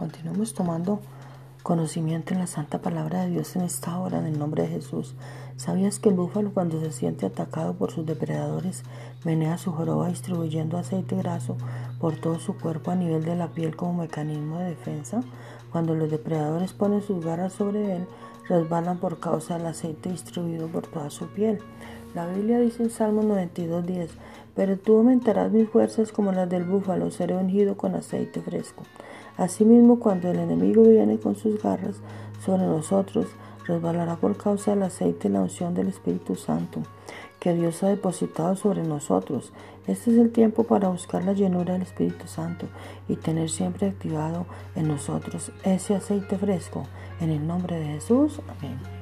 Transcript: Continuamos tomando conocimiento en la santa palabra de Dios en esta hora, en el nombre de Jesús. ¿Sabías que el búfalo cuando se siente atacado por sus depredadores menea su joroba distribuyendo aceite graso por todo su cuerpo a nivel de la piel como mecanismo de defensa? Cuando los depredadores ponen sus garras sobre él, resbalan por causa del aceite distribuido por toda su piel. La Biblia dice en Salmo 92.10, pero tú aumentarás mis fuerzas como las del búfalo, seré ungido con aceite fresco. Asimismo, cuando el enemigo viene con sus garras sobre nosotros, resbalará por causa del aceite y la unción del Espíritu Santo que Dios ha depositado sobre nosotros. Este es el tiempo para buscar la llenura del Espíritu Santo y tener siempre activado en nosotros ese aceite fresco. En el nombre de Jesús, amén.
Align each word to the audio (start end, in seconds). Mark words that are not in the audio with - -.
Continuamos 0.00 0.54
tomando 0.54 0.98
conocimiento 1.62 2.32
en 2.32 2.40
la 2.40 2.46
santa 2.46 2.78
palabra 2.78 3.20
de 3.20 3.32
Dios 3.32 3.54
en 3.56 3.60
esta 3.60 3.98
hora, 3.98 4.18
en 4.18 4.24
el 4.24 4.38
nombre 4.38 4.62
de 4.62 4.70
Jesús. 4.70 5.14
¿Sabías 5.58 5.98
que 5.98 6.08
el 6.08 6.14
búfalo 6.14 6.54
cuando 6.54 6.80
se 6.80 6.90
siente 6.90 7.26
atacado 7.26 7.74
por 7.74 7.90
sus 7.90 8.06
depredadores 8.06 8.82
menea 9.26 9.58
su 9.58 9.72
joroba 9.72 10.08
distribuyendo 10.08 10.78
aceite 10.78 11.16
graso 11.16 11.58
por 12.00 12.16
todo 12.16 12.38
su 12.38 12.56
cuerpo 12.56 12.90
a 12.90 12.94
nivel 12.94 13.26
de 13.26 13.36
la 13.36 13.48
piel 13.48 13.76
como 13.76 14.00
mecanismo 14.00 14.58
de 14.58 14.70
defensa? 14.70 15.20
Cuando 15.70 15.94
los 15.94 16.10
depredadores 16.10 16.72
ponen 16.72 17.02
sus 17.02 17.22
garras 17.22 17.52
sobre 17.52 17.96
él, 17.96 18.06
resbalan 18.48 18.96
por 19.00 19.20
causa 19.20 19.58
del 19.58 19.66
aceite 19.66 20.08
distribuido 20.08 20.66
por 20.68 20.86
toda 20.86 21.10
su 21.10 21.26
piel. 21.26 21.58
La 22.14 22.26
Biblia 22.26 22.58
dice 22.58 22.82
en 22.82 22.90
Salmo 22.90 23.22
92.10, 23.22 24.08
pero 24.54 24.76
tú 24.76 24.96
aumentarás 24.96 25.52
mis 25.52 25.68
fuerzas 25.68 26.10
como 26.10 26.32
las 26.32 26.48
del 26.48 26.64
búfalo, 26.64 27.10
seré 27.10 27.36
ungido 27.36 27.76
con 27.76 27.94
aceite 27.94 28.40
fresco. 28.40 28.82
Asimismo, 29.36 30.00
cuando 30.00 30.30
el 30.30 30.38
enemigo 30.38 30.82
viene 30.82 31.18
con 31.18 31.36
sus 31.36 31.62
garras 31.62 31.96
sobre 32.44 32.64
nosotros, 32.64 33.26
resbalará 33.66 34.16
por 34.16 34.36
causa 34.36 34.72
del 34.72 34.82
aceite 34.82 35.28
y 35.28 35.30
la 35.30 35.42
unción 35.42 35.74
del 35.74 35.88
Espíritu 35.88 36.34
Santo 36.34 36.82
que 37.40 37.54
Dios 37.54 37.82
ha 37.82 37.88
depositado 37.88 38.54
sobre 38.54 38.82
nosotros. 38.82 39.52
Este 39.86 40.10
es 40.10 40.18
el 40.18 40.30
tiempo 40.30 40.64
para 40.64 40.88
buscar 40.88 41.24
la 41.24 41.32
llenura 41.32 41.72
del 41.72 41.82
Espíritu 41.82 42.28
Santo 42.28 42.66
y 43.08 43.16
tener 43.16 43.50
siempre 43.50 43.88
activado 43.88 44.46
en 44.76 44.86
nosotros 44.86 45.50
ese 45.64 45.94
aceite 45.94 46.36
fresco. 46.36 46.84
En 47.18 47.30
el 47.30 47.44
nombre 47.46 47.78
de 47.78 47.86
Jesús, 47.86 48.40
amén. 48.46 48.99